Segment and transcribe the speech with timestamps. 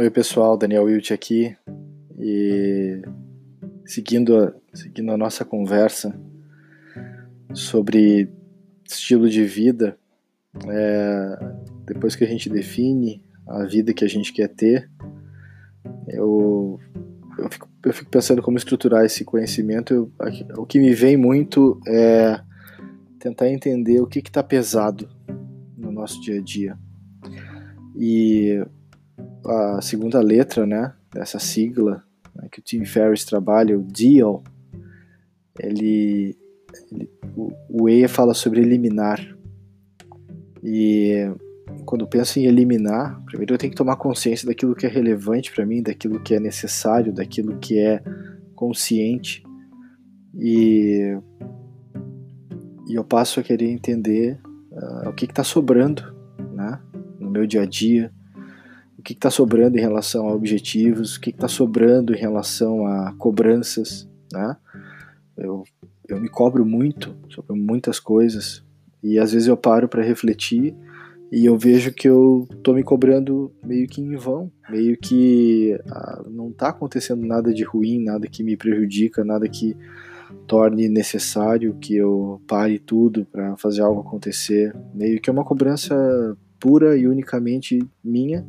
[0.00, 1.54] Oi pessoal, Daniel Wilt aqui
[2.18, 3.02] e
[3.84, 6.18] seguindo a, seguindo a nossa conversa
[7.52, 8.32] sobre
[8.82, 9.98] estilo de vida,
[10.66, 11.38] é,
[11.84, 14.88] depois que a gente define a vida que a gente quer ter,
[16.08, 16.80] eu,
[17.36, 19.92] eu, fico, eu fico pensando como estruturar esse conhecimento.
[19.92, 20.12] Eu,
[20.56, 22.40] o que me vem muito é
[23.18, 25.10] tentar entender o que está pesado
[25.76, 26.78] no nosso dia a dia.
[27.94, 28.64] E
[29.44, 32.04] a segunda letra, né, dessa sigla
[32.34, 34.42] né, que o Tim Ferriss trabalha, o DEAL,
[35.58, 36.36] ele,
[36.90, 39.20] ele o, o EIA fala sobre eliminar.
[40.62, 41.30] E
[41.84, 45.66] quando penso em eliminar, primeiro eu tenho que tomar consciência daquilo que é relevante para
[45.66, 48.02] mim, daquilo que é necessário, daquilo que é
[48.54, 49.42] consciente.
[50.34, 51.18] E,
[52.88, 54.38] e eu passo a querer entender
[54.70, 56.02] uh, o que está sobrando
[56.52, 56.80] né,
[57.18, 58.12] no meu dia a dia,
[59.00, 63.14] o que está sobrando em relação a objetivos, o que está sobrando em relação a
[63.14, 64.54] cobranças, né?
[65.36, 65.64] Eu,
[66.06, 68.62] eu me cobro muito sobre muitas coisas
[69.02, 70.76] e às vezes eu paro para refletir
[71.32, 76.22] e eu vejo que eu tô me cobrando meio que em vão, meio que ah,
[76.28, 79.74] não está acontecendo nada de ruim, nada que me prejudica, nada que
[80.46, 85.96] torne necessário que eu pare tudo para fazer algo acontecer, meio que é uma cobrança
[86.58, 88.46] pura e unicamente minha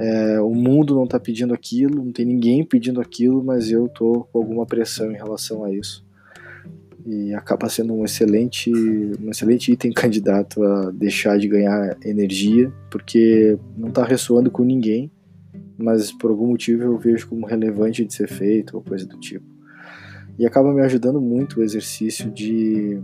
[0.00, 4.26] é, o mundo não está pedindo aquilo, não tem ninguém pedindo aquilo, mas eu tô
[4.32, 6.02] com alguma pressão em relação a isso.
[7.04, 13.58] E acaba sendo um excelente, um excelente item candidato a deixar de ganhar energia, porque
[13.76, 15.10] não está ressoando com ninguém,
[15.76, 19.44] mas por algum motivo eu vejo como relevante de ser feito ou coisa do tipo.
[20.38, 22.98] E acaba me ajudando muito o exercício de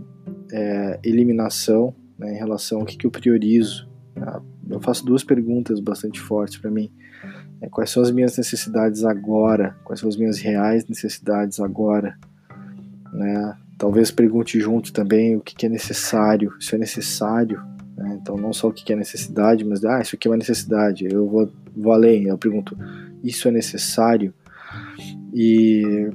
[0.51, 3.87] é, eliminação né, em relação ao que, que eu priorizo.
[4.15, 4.41] Né?
[4.69, 6.91] Eu faço duas perguntas bastante fortes para mim.
[7.61, 9.75] É, quais são as minhas necessidades agora?
[9.83, 12.17] Quais são as minhas reais necessidades agora?
[13.13, 13.55] Né?
[13.77, 16.53] Talvez pergunte junto também o que, que é necessário.
[16.59, 17.61] Isso é necessário?
[17.95, 18.19] Né?
[18.21, 21.07] Então, não só o que, que é necessidade, mas ah, isso aqui é uma necessidade.
[21.11, 22.25] Eu vou, vou além.
[22.25, 22.77] Eu pergunto,
[23.23, 24.33] isso é necessário?
[25.33, 26.11] E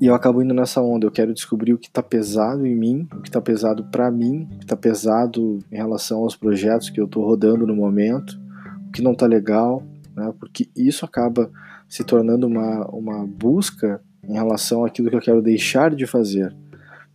[0.00, 1.06] e eu acabo indo nessa onda.
[1.06, 4.48] Eu quero descobrir o que está pesado em mim, o que está pesado para mim,
[4.50, 8.40] o que está pesado em relação aos projetos que eu estou rodando no momento,
[8.88, 9.82] o que não está legal,
[10.16, 10.32] né?
[10.40, 11.50] porque isso acaba
[11.86, 16.54] se tornando uma, uma busca em relação àquilo que eu quero deixar de fazer.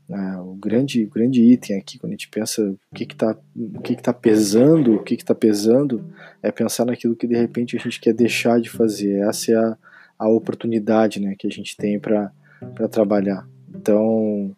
[0.07, 0.37] Né?
[0.37, 3.95] O, grande, o grande item aqui, quando a gente pensa o que está o que
[3.95, 6.05] que tá pesando, o que está pesando,
[6.43, 9.27] é pensar naquilo que de repente a gente quer deixar de fazer.
[9.27, 9.77] Essa é a,
[10.19, 12.31] a oportunidade né, que a gente tem para
[12.73, 13.47] para trabalhar.
[13.73, 14.55] Então,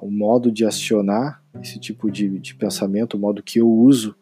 [0.00, 4.14] o modo de acionar esse tipo de, de pensamento, o modo que eu uso,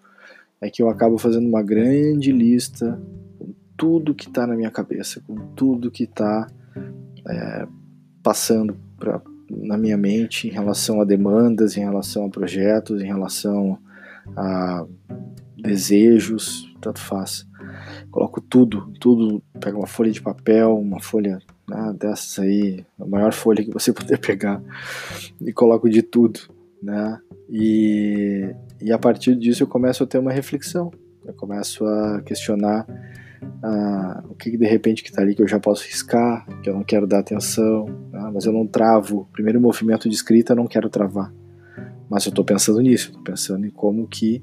[0.61, 3.01] é que eu acabo fazendo uma grande lista
[3.39, 6.47] com tudo que está na minha cabeça, com tudo que está
[7.27, 7.67] é,
[8.23, 13.79] passando pra, na minha mente em relação a demandas, em relação a projetos, em relação
[14.37, 14.85] a
[15.57, 17.47] desejos, tanto faz.
[18.11, 21.39] Coloco tudo, tudo, pego uma folha de papel, uma folha
[21.71, 24.61] né, dessas aí, a maior folha que você puder pegar,
[25.41, 26.41] e coloco de tudo,
[26.83, 27.21] né?
[27.49, 30.91] E, e a partir disso eu começo a ter uma reflexão,
[31.25, 32.87] eu começo a questionar
[33.63, 36.69] ah, o que, que de repente que está ali que eu já posso riscar, que
[36.69, 39.29] eu não quero dar atenção, né, mas eu não travo.
[39.33, 41.33] Primeiro movimento de escrita eu não quero travar,
[42.09, 44.43] mas eu estou pensando nisso, estou pensando em como que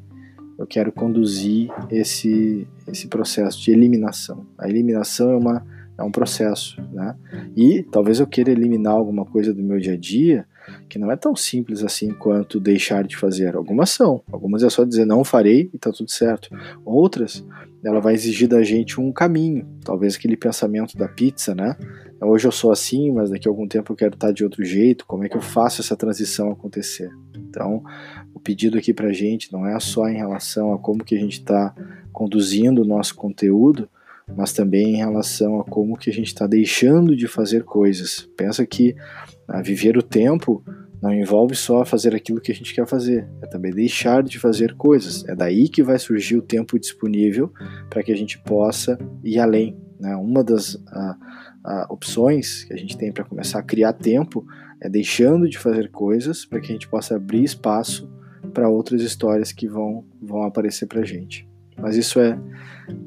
[0.57, 4.45] eu quero conduzir esse, esse processo de eliminação.
[4.57, 7.15] A eliminação é uma é um processo, né?
[7.55, 10.45] E talvez eu queira eliminar alguma coisa do meu dia a dia
[10.89, 13.55] que não é tão simples assim quanto deixar de fazer.
[13.55, 16.49] Algumas são, algumas é só dizer não farei e tá tudo certo.
[16.85, 17.45] Outras,
[17.83, 21.75] ela vai exigir da gente um caminho, talvez aquele pensamento da pizza, né?
[22.19, 25.05] Hoje eu sou assim, mas daqui a algum tempo eu quero estar de outro jeito.
[25.05, 27.11] Como é que eu faço essa transição acontecer?
[27.35, 27.83] Então,
[28.33, 31.39] o pedido aqui para gente não é só em relação a como que a gente
[31.39, 31.73] está
[32.11, 33.87] conduzindo o nosso conteúdo,
[34.35, 38.27] mas também em relação a como que a gente está deixando de fazer coisas.
[38.35, 38.95] Pensa que
[39.47, 40.63] ah, viver o tempo
[41.01, 44.75] não envolve só fazer aquilo que a gente quer fazer, é também deixar de fazer
[44.75, 45.23] coisas.
[45.27, 47.51] É daí que vai surgir o tempo disponível
[47.89, 49.77] para que a gente possa ir além.
[49.99, 50.15] Né?
[50.15, 51.17] Uma das ah,
[51.63, 54.45] ah, opções que a gente tem para começar a criar tempo
[54.81, 58.09] é deixando de fazer coisas para que a gente possa abrir espaço
[58.53, 61.47] para outras histórias que vão, vão aparecer para a gente.
[61.77, 62.39] Mas isso é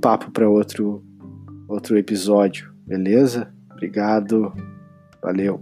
[0.00, 1.04] papo para outro
[1.70, 3.52] outro episódio, beleza?
[3.70, 4.52] Obrigado,
[5.22, 5.60] valeu.